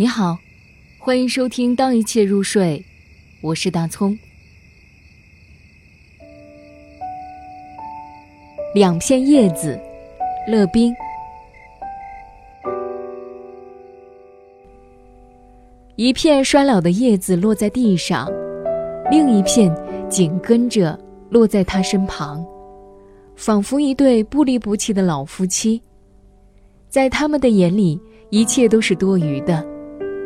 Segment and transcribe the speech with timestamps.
[0.00, 0.38] 你好，
[0.96, 2.78] 欢迎收听《当一切入睡》，
[3.40, 4.16] 我是大葱。
[8.72, 9.76] 两片叶子，
[10.46, 10.94] 乐冰。
[15.96, 18.30] 一片衰老的叶子落在地上，
[19.10, 19.68] 另一片
[20.08, 20.96] 紧跟着
[21.28, 22.46] 落在他身旁，
[23.34, 25.82] 仿佛一对不离不弃的老夫妻。
[26.88, 29.76] 在他们的眼里，一切都是多余的。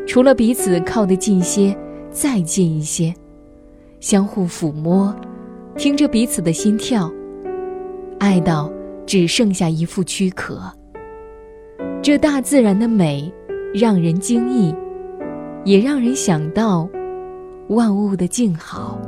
[0.06, 1.77] 除了彼此靠得近些，
[2.10, 3.15] 再近一些，
[4.01, 5.15] 相互抚摸，
[5.77, 7.10] 听着彼此的心跳，
[8.19, 8.70] 爱到
[9.07, 10.60] 只剩下一副躯壳。
[12.02, 13.33] 这大自然的美，
[13.73, 14.74] 让人惊异，
[15.65, 16.88] 也让人想到
[17.69, 19.01] 万物的静好。